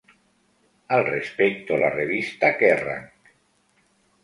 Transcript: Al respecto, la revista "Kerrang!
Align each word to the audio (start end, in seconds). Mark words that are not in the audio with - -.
Al 0.87 1.05
respecto, 1.05 1.77
la 1.77 1.91
revista 1.91 2.53
"Kerrang! 2.57 3.11